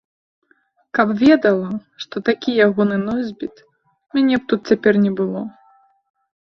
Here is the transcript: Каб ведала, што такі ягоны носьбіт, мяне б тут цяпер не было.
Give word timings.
Каб 0.99 1.07
ведала, 1.23 1.69
што 2.05 2.15
такі 2.31 2.57
ягоны 2.69 2.97
носьбіт, 3.05 3.55
мяне 4.19 4.35
б 4.43 4.53
тут 4.53 4.61
цяпер 4.77 4.93
не 5.07 5.11
было. 5.25 5.49